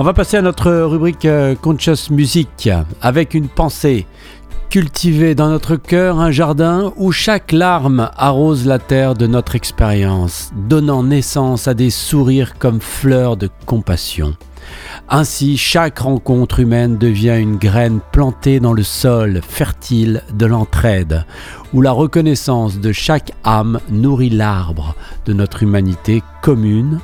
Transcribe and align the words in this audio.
On 0.00 0.02
va 0.02 0.14
passer 0.14 0.38
à 0.38 0.40
notre 0.40 0.72
rubrique 0.72 1.26
euh, 1.26 1.54
Conscious 1.54 2.10
Music 2.10 2.70
avec 3.02 3.34
une 3.34 3.48
pensée. 3.48 4.06
Cultiver 4.70 5.34
dans 5.34 5.50
notre 5.50 5.76
cœur 5.76 6.20
un 6.20 6.30
jardin 6.30 6.94
où 6.96 7.12
chaque 7.12 7.52
larme 7.52 8.10
arrose 8.16 8.64
la 8.64 8.78
terre 8.78 9.14
de 9.14 9.26
notre 9.26 9.56
expérience, 9.56 10.52
donnant 10.56 11.02
naissance 11.02 11.68
à 11.68 11.74
des 11.74 11.90
sourires 11.90 12.56
comme 12.58 12.80
fleurs 12.80 13.36
de 13.36 13.50
compassion. 13.66 14.36
Ainsi, 15.08 15.56
chaque 15.56 15.98
rencontre 15.98 16.60
humaine 16.60 16.98
devient 16.98 17.36
une 17.38 17.56
graine 17.56 18.00
plantée 18.12 18.60
dans 18.60 18.72
le 18.72 18.82
sol 18.82 19.40
fertile 19.42 20.22
de 20.32 20.46
l'entraide, 20.46 21.24
où 21.72 21.80
la 21.80 21.92
reconnaissance 21.92 22.78
de 22.78 22.92
chaque 22.92 23.32
âme 23.44 23.80
nourrit 23.90 24.30
l'arbre 24.30 24.94
de 25.26 25.32
notre 25.32 25.62
humanité 25.62 26.22
commune. 26.42 27.00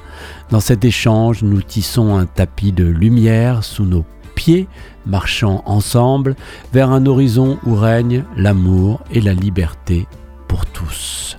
Dans 0.51 0.61
cet 0.61 0.85
échange, 0.85 1.43
nous 1.43 1.63
tissons 1.63 2.17
un 2.17 2.27
tapis 2.27 2.73
de 2.73 2.85
lumière 2.85 3.65
sous 3.65 3.85
nos 3.85 4.05
pieds, 4.35 4.69
marchant 5.07 5.63
ensemble 5.67 6.37
vers 6.73 6.91
un 6.91 7.07
horizon 7.07 7.59
où 7.65 7.75
règne 7.75 8.25
l'amour 8.37 9.01
et 9.11 9.21
la 9.21 9.33
liberté 9.33 10.07
pour 10.47 10.67
tous. 10.67 11.39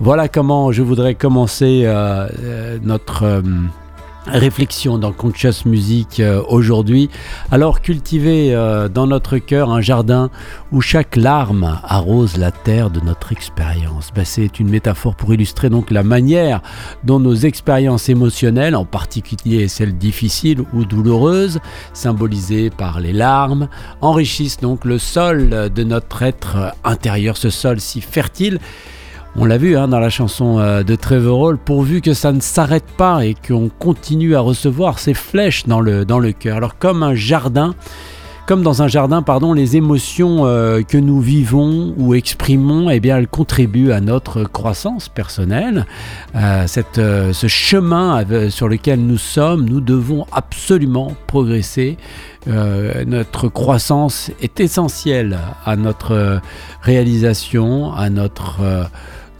Voilà 0.00 0.26
comment 0.26 0.72
je 0.72 0.82
voudrais 0.82 1.14
commencer 1.14 1.82
euh, 1.84 2.28
euh, 2.42 2.78
notre... 2.82 3.22
Euh, 3.22 3.42
réflexion 4.26 4.98
dans 4.98 5.12
Conscious 5.12 5.66
Music 5.66 6.20
euh, 6.20 6.42
aujourd'hui. 6.48 7.10
Alors 7.50 7.80
cultiver 7.80 8.54
euh, 8.54 8.88
dans 8.88 9.06
notre 9.06 9.38
cœur 9.38 9.70
un 9.70 9.80
jardin 9.80 10.30
où 10.70 10.80
chaque 10.80 11.16
larme 11.16 11.78
arrose 11.82 12.36
la 12.36 12.50
terre 12.50 12.90
de 12.90 13.00
notre 13.00 13.32
expérience. 13.32 14.10
Ben, 14.14 14.24
c'est 14.24 14.60
une 14.60 14.68
métaphore 14.68 15.14
pour 15.14 15.34
illustrer 15.34 15.70
donc 15.70 15.90
la 15.90 16.02
manière 16.02 16.62
dont 17.04 17.18
nos 17.18 17.34
expériences 17.34 18.08
émotionnelles, 18.08 18.76
en 18.76 18.84
particulier 18.84 19.68
celles 19.68 19.96
difficiles 19.96 20.62
ou 20.72 20.84
douloureuses, 20.84 21.60
symbolisées 21.92 22.70
par 22.70 23.00
les 23.00 23.12
larmes, 23.12 23.68
enrichissent 24.00 24.58
donc 24.58 24.84
le 24.84 24.98
sol 24.98 25.70
de 25.74 25.84
notre 25.84 26.22
être 26.22 26.74
intérieur, 26.84 27.36
ce 27.36 27.50
sol 27.50 27.80
si 27.80 28.00
fertile 28.00 28.58
on 29.34 29.46
l'a 29.46 29.56
vu 29.56 29.76
hein, 29.76 29.88
dans 29.88 29.98
la 29.98 30.10
chanson 30.10 30.58
euh, 30.58 30.82
de 30.82 30.94
Trevor 30.94 31.40
Hall, 31.40 31.58
pourvu 31.58 32.02
que 32.02 32.12
ça 32.12 32.32
ne 32.32 32.40
s'arrête 32.40 32.84
pas 32.98 33.24
et 33.24 33.34
qu'on 33.34 33.70
continue 33.70 34.36
à 34.36 34.40
recevoir 34.40 34.98
ces 34.98 35.14
flèches 35.14 35.66
dans 35.66 35.80
le, 35.80 36.04
dans 36.04 36.18
le 36.18 36.32
cœur. 36.32 36.58
Alors 36.58 36.76
comme 36.78 37.02
un 37.02 37.14
jardin, 37.14 37.74
comme 38.46 38.62
dans 38.62 38.82
un 38.82 38.88
jardin, 38.88 39.22
pardon, 39.22 39.54
les 39.54 39.76
émotions 39.76 40.44
euh, 40.44 40.82
que 40.82 40.98
nous 40.98 41.20
vivons 41.20 41.94
ou 41.96 42.14
exprimons, 42.14 42.90
eh 42.90 43.00
bien, 43.00 43.16
elles 43.16 43.28
contribuent 43.28 43.92
à 43.92 44.00
notre 44.02 44.44
croissance 44.44 45.08
personnelle. 45.08 45.86
Euh, 46.34 46.64
cette, 46.66 46.96
ce 46.96 47.46
chemin 47.46 48.22
sur 48.50 48.68
lequel 48.68 49.00
nous 49.00 49.16
sommes, 49.16 49.64
nous 49.64 49.80
devons 49.80 50.26
absolument 50.32 51.14
progresser. 51.26 51.96
notre 52.46 53.48
croissance 53.48 54.30
est 54.42 54.60
essentielle 54.60 55.38
à 55.64 55.76
notre 55.76 56.40
réalisation, 56.82 57.94
à 57.94 58.10
notre 58.10 58.90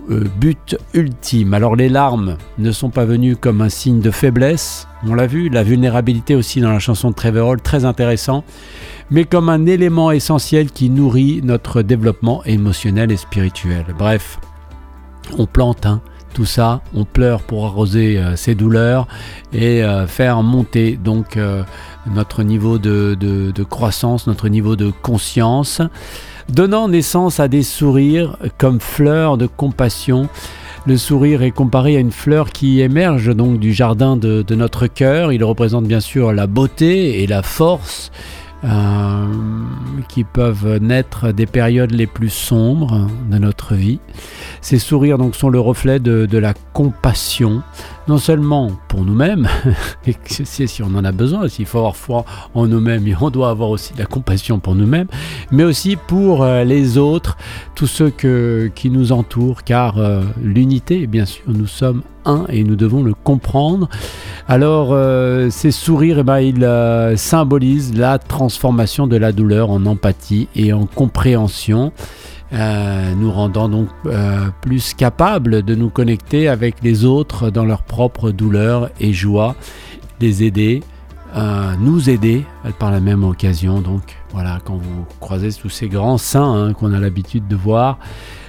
but 0.08 0.76
ultime. 0.94 1.54
Alors 1.54 1.76
les 1.76 1.88
larmes 1.88 2.36
ne 2.58 2.72
sont 2.72 2.90
pas 2.90 3.04
venues 3.04 3.36
comme 3.36 3.60
un 3.60 3.68
signe 3.68 4.00
de 4.00 4.10
faiblesse, 4.10 4.88
on 5.06 5.14
l'a 5.14 5.26
vu, 5.26 5.48
la 5.48 5.62
vulnérabilité 5.62 6.34
aussi 6.34 6.60
dans 6.60 6.72
la 6.72 6.78
chanson 6.78 7.10
de 7.10 7.14
Trevor 7.14 7.48
Hall, 7.48 7.60
très 7.60 7.84
intéressant, 7.84 8.44
mais 9.10 9.24
comme 9.24 9.48
un 9.48 9.66
élément 9.66 10.10
essentiel 10.10 10.70
qui 10.70 10.90
nourrit 10.90 11.40
notre 11.42 11.82
développement 11.82 12.44
émotionnel 12.44 13.10
et 13.10 13.16
spirituel. 13.16 13.86
Bref, 13.98 14.38
on 15.38 15.46
plante 15.46 15.86
hein, 15.86 16.00
tout 16.34 16.44
ça, 16.44 16.80
on 16.94 17.04
pleure 17.04 17.42
pour 17.42 17.66
arroser 17.66 18.18
euh, 18.18 18.36
ses 18.36 18.54
douleurs 18.54 19.06
et 19.52 19.82
euh, 19.82 20.06
faire 20.06 20.42
monter 20.42 20.96
donc 20.96 21.38
notre 22.06 22.42
niveau 22.42 22.78
de, 22.78 23.64
croissance, 23.68 24.26
notre 24.26 24.48
niveau 24.48 24.76
de 24.76 24.92
conscience 25.02 25.82
donnant 26.48 26.88
naissance 26.88 27.40
à 27.40 27.48
des 27.48 27.62
sourires 27.62 28.36
comme 28.58 28.80
fleurs 28.80 29.36
de 29.36 29.46
compassion. 29.46 30.28
Le 30.84 30.96
sourire 30.96 31.42
est 31.42 31.52
comparé 31.52 31.96
à 31.96 32.00
une 32.00 32.10
fleur 32.10 32.50
qui 32.50 32.80
émerge 32.80 33.34
donc 33.36 33.60
du 33.60 33.72
jardin 33.72 34.16
de, 34.16 34.44
notre 34.54 34.88
cœur. 34.88 35.32
Il 35.32 35.44
représente 35.44 35.84
bien 35.84 36.00
sûr 36.00 36.32
la 36.32 36.48
beauté 36.48 37.22
et 37.22 37.26
la 37.28 37.42
force 37.42 38.10
euh, 38.64 39.26
qui 40.08 40.24
peuvent 40.24 40.78
naître 40.78 41.32
des 41.32 41.46
périodes 41.46 41.92
les 41.92 42.06
plus 42.08 42.30
sombres 42.30 43.08
de 43.30 43.38
notre 43.38 43.74
vie. 43.74 44.00
Ces 44.60 44.78
sourires 44.78 45.18
donc 45.18 45.36
sont 45.36 45.50
le 45.50 45.60
reflet 45.60 46.00
de, 46.00 46.38
la 46.38 46.54
compassion, 46.72 47.62
non 48.08 48.18
seulement 48.18 48.70
pour 48.88 49.04
nous-mêmes, 49.04 49.48
et 50.06 50.16
si 50.26 50.82
on 50.82 50.94
en 50.94 51.04
a 51.04 51.12
besoin, 51.12 51.48
s'il 51.48 51.66
faut 51.66 51.78
avoir 51.78 51.96
foi 51.96 52.24
en 52.54 52.66
nous-mêmes, 52.66 53.04
on 53.20 53.30
doit 53.30 53.50
avoir 53.50 53.70
aussi 53.70 53.94
de 53.94 53.98
la 53.98 54.06
compassion 54.06 54.58
pour 54.58 54.74
nous-mêmes, 54.74 55.06
mais 55.50 55.64
aussi 55.64 55.96
pour 55.96 56.42
euh, 56.42 56.64
les 56.64 56.98
autres, 56.98 57.36
tous 57.74 57.86
ceux 57.86 58.10
qui 58.10 58.90
nous 58.90 59.12
entourent, 59.12 59.62
car 59.64 59.98
euh, 59.98 60.22
l'unité, 60.42 61.06
bien 61.06 61.24
sûr, 61.24 61.44
nous 61.46 61.66
sommes 61.66 62.02
un 62.24 62.44
et 62.48 62.64
nous 62.64 62.76
devons 62.76 63.02
le 63.02 63.14
comprendre. 63.14 63.88
Alors, 64.48 64.88
euh, 64.92 65.50
ces 65.50 65.70
sourires, 65.70 66.18
eh 66.20 66.22
ben, 66.22 66.40
ils 66.40 67.18
symbolisent 67.18 67.94
la 67.96 68.18
transformation 68.18 69.06
de 69.06 69.16
la 69.16 69.32
douleur 69.32 69.70
en 69.70 69.86
empathie 69.86 70.48
et 70.54 70.72
en 70.72 70.86
compréhension. 70.86 71.92
Euh, 72.52 73.14
nous 73.14 73.30
rendant 73.30 73.68
donc 73.68 73.88
plus 74.60 74.92
capables 74.92 75.62
de 75.62 75.74
nous 75.74 75.88
connecter 75.88 76.48
avec 76.48 76.82
les 76.82 77.06
autres 77.06 77.50
dans 77.50 77.64
leur 77.64 77.82
propre 77.82 78.30
douleur 78.30 78.90
et 79.00 79.14
joie, 79.14 79.56
les 80.20 80.42
aider, 80.44 80.82
nous 81.80 82.10
aider 82.10 82.44
par 82.78 82.90
la 82.90 83.00
même 83.00 83.24
occasion. 83.24 83.80
Donc 83.80 84.02
voilà, 84.32 84.60
quand 84.64 84.76
vous 84.76 85.06
croisez 85.18 85.50
tous 85.52 85.70
ces 85.70 85.88
grands 85.88 86.18
saints 86.18 86.68
hein, 86.68 86.72
qu'on 86.74 86.92
a 86.92 87.00
l'habitude 87.00 87.48
de 87.48 87.56
voir, 87.56 87.98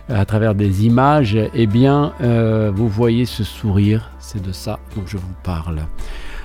à 0.09 0.25
travers 0.25 0.56
des 0.56 0.86
images, 0.86 1.38
eh 1.53 1.68
bien, 1.68 2.13
euh, 2.22 2.72
vous 2.74 2.90
voyez 2.90 3.25
ce 3.25 3.44
sourire, 3.44 4.12
c'est 4.19 4.42
de 4.42 4.52
ça 4.52 4.80
dont 4.96 5.03
je 5.06 5.18
vous 5.18 5.34
parle. 5.44 5.81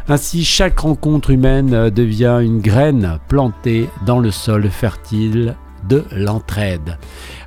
Ainsi, 0.09 0.45
chaque 0.45 0.79
rencontre 0.79 1.31
humaine 1.31 1.75
euh, 1.75 1.91
devient 1.91 2.39
une 2.43 2.61
graine 2.61 3.19
plantée 3.29 3.89
dans 4.07 4.21
le 4.21 4.31
sol 4.31 4.69
fertile 4.71 5.55
de 5.89 6.05
l'entraide. 6.13 6.99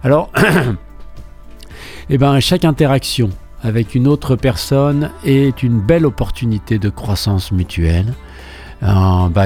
Alors, 0.04 0.30
eh 2.10 2.18
ben, 2.18 2.40
chaque 2.40 2.66
interaction 2.66 3.30
avec 3.64 3.96
une 3.96 4.08
autre 4.08 4.36
personne 4.36 5.12
est 5.24 5.64
une 5.64 5.80
belle 5.80 6.06
opportunité 6.06 6.80
de 6.80 6.90
croissance 6.90 7.52
mutuelle. 7.52 8.14
Euh, 8.84 9.30
bah, 9.30 9.46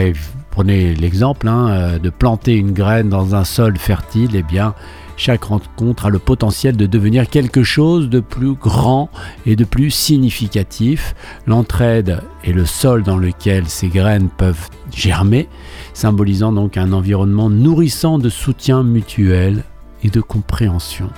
prenez 0.51 0.95
l'exemple 0.95 1.47
hein, 1.47 1.97
de 2.01 2.09
planter 2.09 2.55
une 2.55 2.71
graine 2.71 3.09
dans 3.09 3.35
un 3.35 3.43
sol 3.43 3.77
fertile, 3.77 4.35
eh 4.35 4.43
bien, 4.43 4.73
chaque 5.17 5.45
rencontre 5.45 6.05
a 6.07 6.09
le 6.09 6.19
potentiel 6.19 6.75
de 6.75 6.85
devenir 6.85 7.29
quelque 7.29 7.63
chose 7.63 8.09
de 8.09 8.19
plus 8.19 8.53
grand 8.53 9.09
et 9.45 9.55
de 9.55 9.63
plus 9.63 9.91
significatif. 9.91 11.15
L'entraide 11.47 12.21
est 12.43 12.51
le 12.51 12.65
sol 12.65 13.03
dans 13.03 13.17
lequel 13.17 13.67
ces 13.67 13.87
graines 13.87 14.29
peuvent 14.29 14.69
germer, 14.93 15.47
symbolisant 15.93 16.51
donc 16.51 16.77
un 16.77 16.91
environnement 16.91 17.49
nourrissant 17.49 18.19
de 18.19 18.29
soutien 18.29 18.83
mutuel 18.83 19.63
et 20.03 20.09
de 20.09 20.21
compréhension. 20.21 21.09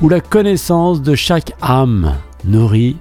Où 0.00 0.08
la 0.08 0.20
connaissance 0.20 1.00
de 1.00 1.14
chaque 1.14 1.52
âme 1.62 2.14
nourrit 2.44 2.96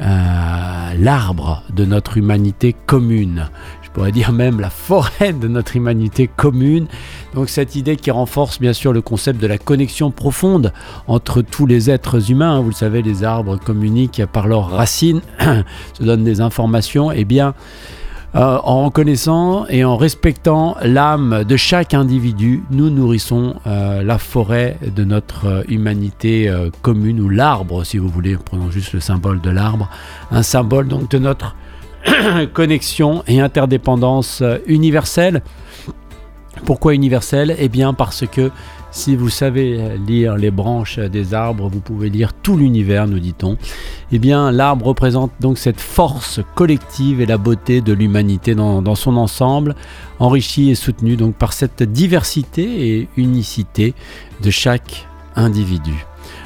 euh, 0.00 0.94
l'arbre 0.98 1.62
de 1.74 1.84
notre 1.84 2.16
humanité 2.16 2.74
commune 2.86 3.50
pourrait 3.92 4.12
dire 4.12 4.32
même 4.32 4.60
la 4.60 4.70
forêt 4.70 5.32
de 5.32 5.48
notre 5.48 5.76
humanité 5.76 6.28
commune. 6.28 6.86
Donc 7.34 7.48
cette 7.48 7.76
idée 7.76 7.96
qui 7.96 8.10
renforce 8.10 8.60
bien 8.60 8.72
sûr 8.72 8.92
le 8.92 9.00
concept 9.02 9.40
de 9.40 9.46
la 9.46 9.58
connexion 9.58 10.10
profonde 10.10 10.72
entre 11.06 11.42
tous 11.42 11.66
les 11.66 11.90
êtres 11.90 12.30
humains. 12.30 12.60
Vous 12.60 12.70
le 12.70 12.74
savez, 12.74 13.02
les 13.02 13.24
arbres 13.24 13.58
communiquent 13.58 14.26
par 14.26 14.48
leurs 14.48 14.70
racines, 14.70 15.20
se 15.98 16.02
donnent 16.02 16.24
des 16.24 16.40
informations. 16.40 17.12
Eh 17.12 17.24
bien, 17.24 17.54
euh, 18.34 18.58
en 18.64 18.86
reconnaissant 18.86 19.66
et 19.68 19.84
en 19.84 19.98
respectant 19.98 20.76
l'âme 20.82 21.44
de 21.44 21.56
chaque 21.58 21.92
individu, 21.92 22.62
nous 22.70 22.88
nourrissons 22.88 23.56
euh, 23.66 24.02
la 24.02 24.16
forêt 24.16 24.78
de 24.96 25.04
notre 25.04 25.46
euh, 25.46 25.62
humanité 25.68 26.50
commune, 26.80 27.20
ou 27.20 27.28
l'arbre, 27.28 27.84
si 27.84 27.98
vous 27.98 28.08
voulez, 28.08 28.36
prenons 28.42 28.70
juste 28.70 28.94
le 28.94 29.00
symbole 29.00 29.40
de 29.42 29.50
l'arbre, 29.50 29.90
un 30.30 30.42
symbole 30.42 30.88
donc 30.88 31.10
de 31.10 31.18
notre 31.18 31.54
connexion 32.52 33.22
et 33.26 33.40
interdépendance 33.40 34.40
euh, 34.42 34.58
universelle. 34.66 35.42
Pourquoi 36.64 36.94
universelle? 36.94 37.56
Eh 37.58 37.68
bien 37.68 37.94
parce 37.94 38.26
que 38.26 38.50
si 38.92 39.16
vous 39.16 39.30
savez 39.30 39.96
lire 40.06 40.36
les 40.36 40.50
branches 40.50 40.98
des 40.98 41.32
arbres, 41.32 41.68
vous 41.68 41.80
pouvez 41.80 42.10
lire 42.10 42.34
tout 42.34 42.58
l'univers, 42.58 43.08
nous 43.08 43.18
dit-on. 43.18 43.56
Eh 44.12 44.18
bien, 44.18 44.52
l'arbre 44.52 44.86
représente 44.86 45.32
donc 45.40 45.56
cette 45.56 45.80
force 45.80 46.40
collective 46.54 47.22
et 47.22 47.26
la 47.26 47.38
beauté 47.38 47.80
de 47.80 47.94
l'humanité 47.94 48.54
dans, 48.54 48.82
dans, 48.82 48.94
son 48.94 49.16
ensemble, 49.16 49.74
enrichie 50.18 50.70
et 50.70 50.74
soutenue 50.74 51.16
donc 51.16 51.34
par 51.34 51.54
cette 51.54 51.82
diversité 51.82 52.98
et 52.98 53.08
unicité 53.16 53.94
de 54.42 54.50
chaque 54.50 55.08
individu. 55.36 56.04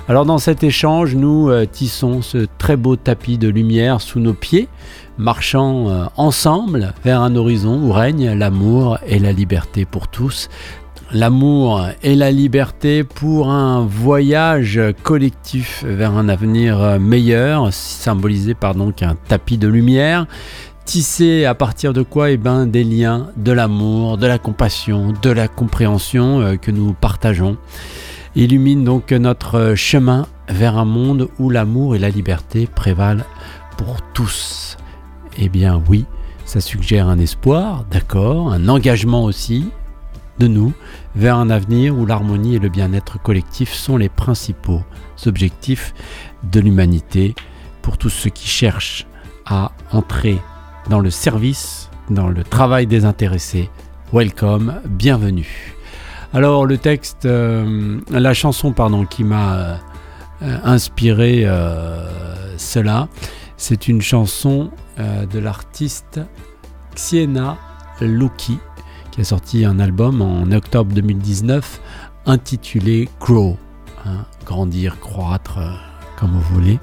Alors 0.09 0.25
dans 0.25 0.39
cet 0.39 0.63
échange, 0.63 1.17
nous 1.17 1.51
euh, 1.51 1.67
tissons 1.67 2.23
ce 2.23 2.47
très 2.59 2.77
beau 2.77 2.95
tapis 2.95 3.39
de 3.39 3.49
lumière 3.49 4.01
sous 4.01 4.21
nos 4.21 4.35
pieds, 4.35 4.69
marchant 5.19 5.89
euh, 5.89 6.05
ensemble 6.17 6.95
vers 7.05 7.23
un 7.23 7.35
horizon 7.35 7.83
où 7.83 7.91
règne 7.91 8.31
l'amour 8.31 8.99
et 9.05 9.19
la 9.19 9.33
liberté 9.33 9.85
pour 9.85 10.07
tous. 10.07 10.49
L'amour 11.11 11.89
et 12.05 12.15
la 12.15 12.31
liberté 12.31 13.03
pour 13.03 13.51
un 13.51 13.85
voyage 13.85 14.81
collectif 15.03 15.83
vers 15.85 16.13
un 16.13 16.29
avenir 16.29 16.81
euh, 16.81 16.99
meilleur, 17.01 17.73
symbolisé 17.73 18.55
par 18.55 18.77
donc 18.77 19.03
un 19.03 19.17
tapis 19.27 19.59
de 19.59 19.67
lumière 19.67 20.27
Tissé 20.85 21.47
à 21.47 21.57
partir 21.57 21.93
de 21.93 22.03
quoi 22.03 22.31
Eh 22.31 22.37
ben, 22.37 22.65
des 22.65 22.85
liens, 22.85 23.31
de 23.37 23.51
l'amour, 23.51 24.19
de 24.19 24.29
la 24.29 24.39
compassion, 24.39 25.13
de 25.21 25.31
la 25.31 25.49
compréhension 25.49 26.57
que 26.63 26.71
nous 26.71 26.93
partageons. 26.93 27.57
Illumine 28.37 28.85
donc 28.85 29.13
notre 29.13 29.73
chemin 29.77 30.27
vers 30.51 30.77
un 30.77 30.85
monde 30.85 31.31
où 31.39 31.49
l'amour 31.49 31.97
et 31.97 31.99
la 31.99 32.11
liberté 32.11 32.67
prévalent 32.67 33.25
pour 33.79 34.03
tous. 34.13 34.77
Eh 35.39 35.49
bien 35.49 35.83
oui, 35.89 36.05
ça 36.45 36.61
suggère 36.61 37.09
un 37.09 37.19
espoir, 37.19 37.87
d'accord, 37.91 38.53
un 38.53 38.69
engagement 38.69 39.25
aussi 39.25 39.71
de 40.39 40.49
nous 40.49 40.75
vers 41.15 41.39
un 41.39 41.49
avenir 41.49 41.97
où 41.97 42.05
l'harmonie 42.05 42.57
et 42.57 42.59
le 42.59 42.69
bien-être 42.69 43.19
collectif 43.23 43.73
sont 43.73 43.97
les 43.97 44.11
principaux 44.11 44.83
objectifs 45.25 45.95
de 46.53 46.61
l'humanité 46.61 47.35
pour 47.81 47.97
tous 47.97 48.11
ceux 48.11 48.29
qui 48.29 48.49
cherchent 48.49 49.07
à 49.47 49.73
entrer 49.93 50.39
dans 50.91 51.01
le 51.01 51.09
service, 51.09 51.89
dans 52.11 52.29
le 52.29 52.45
travail 52.45 52.87
des 52.87 53.07
intéressés. 53.07 53.71
Welcome, 54.13 54.83
bienvenue. 54.85 55.76
Alors 56.33 56.67
le 56.67 56.79
texte, 56.79 57.25
euh, 57.25 58.01
la 58.11 58.35
chanson 58.35 58.73
pardon, 58.73 59.07
qui 59.07 59.25
m'a 59.25 59.57
euh, 60.43 60.59
inspiré 60.65 61.43
euh, 61.45 62.09
cela, 62.59 63.09
c'est 63.57 63.89
une 63.89 64.03
chanson 64.03 64.71
de 64.99 65.39
l'artiste 65.39 66.21
Xiena 66.95 67.59
Luki 68.01 68.59
qui 69.11 69.21
a 69.21 69.25
sorti 69.25 69.67
un 69.67 69.79
album 69.79 70.23
en 70.23 70.51
octobre 70.53 70.95
2019 70.95 71.81
intitulé 72.25 73.09
Grow, 73.21 73.59
hein, 74.07 74.25
grandir, 74.47 74.99
croître, 74.99 75.59
comme 76.19 76.31
vous 76.33 76.55
voulez, 76.55 76.79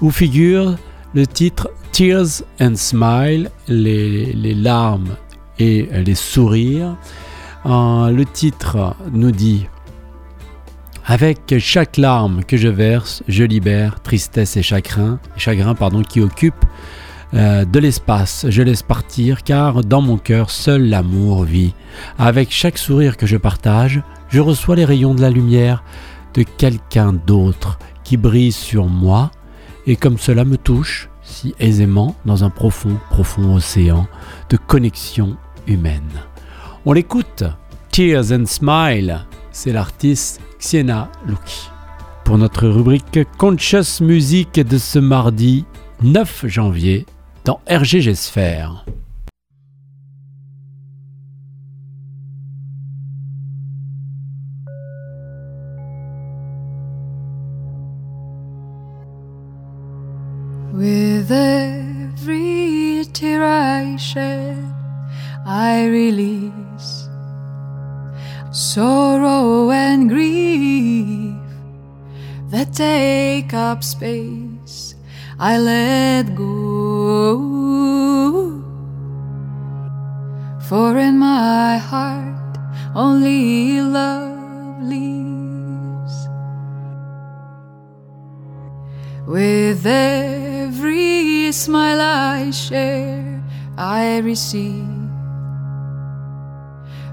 où 0.00 0.10
figure 0.10 0.76
le 1.14 1.26
titre 1.26 1.68
Tears 1.90 2.42
and 2.60 2.76
Smile, 2.76 3.50
les, 3.66 4.54
larmes 4.54 5.16
et 5.58 5.88
les 6.04 6.14
sourires. 6.14 6.96
Euh, 7.68 8.10
le 8.10 8.24
titre 8.24 8.96
nous 9.12 9.30
dit 9.30 9.66
Avec 11.04 11.54
chaque 11.58 11.98
larme 11.98 12.42
que 12.44 12.56
je 12.56 12.68
verse, 12.68 13.22
je 13.28 13.44
libère 13.44 14.00
tristesse 14.00 14.56
et 14.56 14.62
chagrin, 14.62 15.20
chagrin 15.36 15.74
pardon, 15.74 16.02
qui 16.02 16.22
occupent 16.22 16.64
euh, 17.34 17.66
de 17.66 17.78
l'espace. 17.78 18.46
Je 18.48 18.62
laisse 18.62 18.82
partir 18.82 19.42
car 19.42 19.82
dans 19.82 20.00
mon 20.00 20.16
cœur 20.16 20.50
seul 20.50 20.88
l'amour 20.88 21.44
vit. 21.44 21.74
Avec 22.18 22.50
chaque 22.50 22.78
sourire 22.78 23.18
que 23.18 23.26
je 23.26 23.36
partage, 23.36 24.00
je 24.30 24.40
reçois 24.40 24.76
les 24.76 24.86
rayons 24.86 25.14
de 25.14 25.20
la 25.20 25.30
lumière 25.30 25.84
de 26.32 26.44
quelqu'un 26.44 27.12
d'autre 27.12 27.78
qui 28.02 28.16
brille 28.16 28.52
sur 28.52 28.86
moi 28.86 29.30
et 29.86 29.96
comme 29.96 30.16
cela 30.16 30.46
me 30.46 30.56
touche, 30.56 31.10
si 31.22 31.54
aisément 31.58 32.14
dans 32.24 32.44
un 32.44 32.50
profond, 32.50 32.96
profond 33.10 33.54
océan 33.54 34.06
de 34.48 34.56
connexion 34.56 35.36
humaine. 35.66 36.22
On 36.86 36.92
l'écoute, 36.92 37.42
Tears 37.90 38.32
and 38.32 38.46
Smile, 38.46 39.26
c'est 39.50 39.72
l'artiste 39.72 40.40
Xiena 40.60 41.10
Luki. 41.26 41.68
Pour 42.24 42.38
notre 42.38 42.68
rubrique 42.68 43.18
Conscious 43.36 44.00
Music 44.00 44.54
de 44.54 44.78
ce 44.78 45.00
mardi 45.00 45.64
9 46.02 46.46
janvier 46.46 47.04
dans 47.44 47.60
RGG 47.68 48.14
Sphère. 48.14 48.84
Space. 73.98 74.94
I 75.40 75.58
let 75.58 76.34
go. 76.36 77.34
For 80.68 80.96
in 80.98 81.18
my 81.18 81.78
heart, 81.78 82.54
only 82.94 83.80
love 83.80 84.82
lives. 84.82 86.16
With 89.26 89.84
every 89.84 91.50
smile 91.50 92.00
I 92.00 92.50
share, 92.52 93.42
I 93.76 94.18
receive 94.18 94.86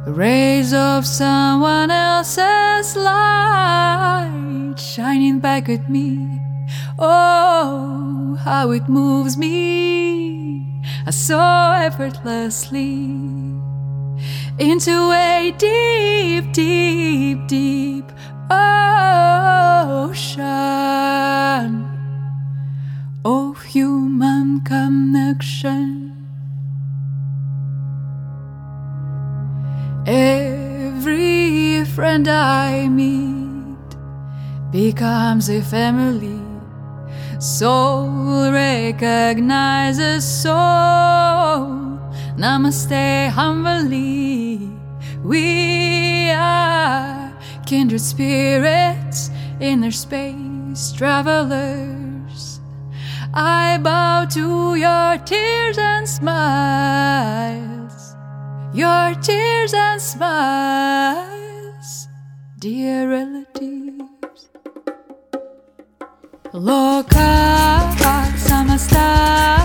rays 0.05 0.71
of 0.71 1.03
someone 1.05 1.89
else's 1.89 2.95
light 2.95 4.74
shining 4.95 5.39
back 5.39 5.67
at 5.67 5.89
me. 5.89 6.39
Oh, 6.97 8.39
how 8.45 8.71
it 8.71 8.87
moves 8.87 9.35
me 9.35 10.81
so 11.11 11.37
effortlessly 11.75 13.03
into 14.57 15.11
a 15.11 15.53
deep, 15.57 16.53
deep, 16.53 17.45
deep 17.49 18.09
ocean 18.49 18.95
of 23.25 23.61
human 23.63 24.61
connection. 24.61 26.13
Every 30.07 31.83
friend 31.83 32.29
I 32.29 32.87
meet 32.87 33.54
becomes 34.71 35.49
a 35.49 35.61
family. 35.61 36.41
Soul 37.39 38.51
recognizes 38.51 40.23
soul. 40.25 40.53
Namaste 42.37 43.29
humbly. 43.29 44.69
We 45.23 46.31
are 46.31 47.33
kindred 47.65 48.01
spirits, 48.01 49.31
inner 49.59 49.91
space 49.91 50.91
travelers. 50.91 52.59
I 53.33 53.77
bow 53.81 54.25
to 54.31 54.75
your 54.75 55.17
tears 55.25 55.77
and 55.77 56.07
smiles, 56.07 57.55
your 58.73 59.13
tears 59.15 59.73
and 59.73 60.01
smiles, 60.01 61.27
dear 62.59 63.09
relatives. 63.09 64.14
Loka 66.55 67.83
samasta. 68.37 69.64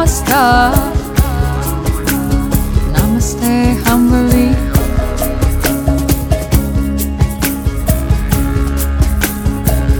Namaste. 0.00 0.72
Namaste, 2.94 3.76
humbly. 3.84 4.48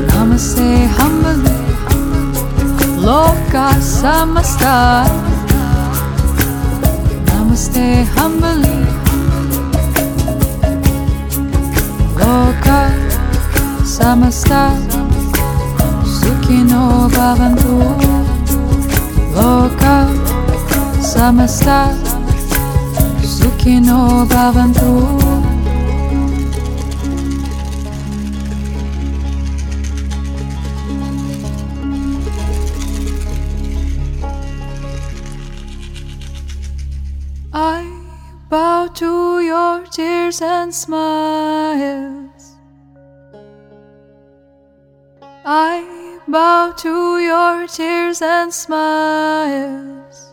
Namaste, 0.08 0.88
humbly. 0.96 1.58
Loka 3.06 3.66
samasta. 3.98 5.04
Namaste, 7.26 8.06
humbly. 8.16 8.76
Loka 12.20 12.80
samasta. 13.84 14.62
Sukino 16.16 16.82
bhavantu. 17.14 17.69
samasta 21.20 21.80
Sukhino 23.36 24.00
bhavantu 24.30 24.92
I 37.52 37.84
bow 38.48 38.88
to 39.00 39.40
your 39.40 39.84
tears 39.96 40.40
and 40.40 40.74
smiles. 40.74 42.42
I 45.44 46.18
bow 46.26 46.72
to 46.78 47.18
your 47.18 47.66
tears 47.66 48.22
and 48.22 48.50
smiles. 48.54 50.29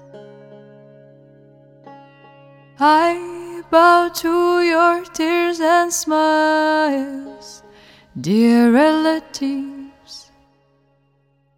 Relatives, 8.72 10.32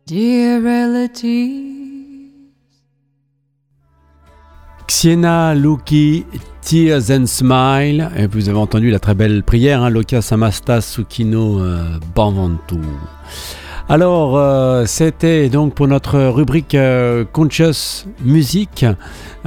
dear 0.08 0.62
relatives. 0.62 1.76
Xiena 4.88 5.54
Luki, 5.56 6.26
Tears 6.62 7.12
and 7.12 7.26
Smile. 7.26 8.10
Et 8.16 8.28
vous 8.28 8.48
avez 8.48 8.58
entendu 8.58 8.90
la 8.90 9.00
très 9.00 9.14
belle 9.14 9.44
prière, 9.44 9.84
hein, 9.84 9.90
Loka 9.90 10.22
Samasta 10.22 10.80
Sukino 10.80 11.60
euh. 11.60 12.00
Alors, 13.92 14.38
euh, 14.38 14.86
c'était 14.86 15.50
donc 15.50 15.74
pour 15.74 15.88
notre 15.88 16.20
rubrique 16.20 16.76
euh, 16.76 17.26
Conscious 17.34 18.06
Music, 18.24 18.86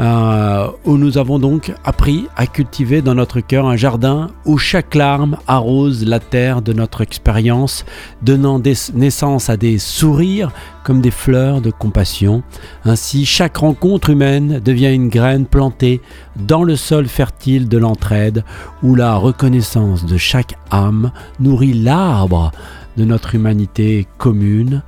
euh, 0.00 0.66
où 0.84 0.96
nous 0.96 1.16
avons 1.16 1.38
donc 1.38 1.72
appris 1.84 2.26
à 2.36 2.48
cultiver 2.48 3.02
dans 3.02 3.14
notre 3.14 3.38
cœur 3.38 3.68
un 3.68 3.76
jardin 3.76 4.30
où 4.44 4.58
chaque 4.58 4.96
larme 4.96 5.36
arrose 5.46 6.04
la 6.04 6.18
terre 6.18 6.60
de 6.60 6.72
notre 6.72 7.02
expérience, 7.02 7.84
donnant 8.20 8.60
naissance 8.94 9.48
à 9.48 9.56
des 9.56 9.78
sourires 9.78 10.50
comme 10.84 11.00
des 11.00 11.10
fleurs 11.10 11.60
de 11.60 11.70
compassion. 11.70 12.42
Ainsi, 12.84 13.26
chaque 13.26 13.58
rencontre 13.58 14.10
humaine 14.10 14.60
devient 14.60 14.92
une 14.92 15.08
graine 15.08 15.46
plantée 15.46 16.00
dans 16.36 16.62
le 16.62 16.76
sol 16.76 17.06
fertile 17.06 17.68
de 17.68 17.78
l'entraide, 17.78 18.44
où 18.82 18.94
la 18.94 19.16
reconnaissance 19.16 20.06
de 20.06 20.16
chaque 20.16 20.56
âme 20.70 21.12
nourrit 21.40 21.74
l'arbre 21.74 22.52
de 22.96 23.04
notre 23.04 23.34
humanité 23.34 24.06
commune. 24.18 24.82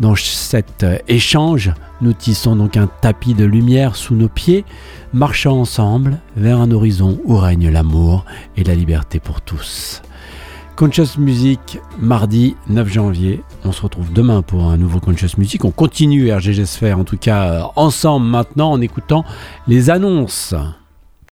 Dans 0.00 0.14
cet 0.14 0.86
échange, 1.08 1.72
nous 2.00 2.12
tissons 2.12 2.56
donc 2.56 2.76
un 2.76 2.88
tapis 3.00 3.34
de 3.34 3.44
lumière 3.44 3.96
sous 3.96 4.14
nos 4.14 4.28
pieds, 4.28 4.64
marchant 5.12 5.58
ensemble 5.58 6.18
vers 6.36 6.60
un 6.60 6.70
horizon 6.70 7.18
où 7.24 7.36
règne 7.36 7.70
l'amour 7.70 8.24
et 8.56 8.64
la 8.64 8.74
liberté 8.74 9.18
pour 9.20 9.40
tous. 9.40 10.02
Conscious 10.78 11.18
Music, 11.18 11.80
mardi 11.98 12.54
9 12.68 12.88
janvier. 12.88 13.42
On 13.64 13.72
se 13.72 13.82
retrouve 13.82 14.12
demain 14.12 14.42
pour 14.42 14.66
un 14.66 14.76
nouveau 14.76 15.00
Conscious 15.00 15.36
Music. 15.36 15.64
On 15.64 15.72
continue 15.72 16.32
RGG 16.32 16.64
Sphere, 16.66 17.00
en 17.00 17.02
tout 17.02 17.16
cas 17.16 17.72
ensemble 17.74 18.26
maintenant 18.26 18.70
en 18.70 18.80
écoutant 18.80 19.24
les 19.66 19.90
annonces. 19.90 20.54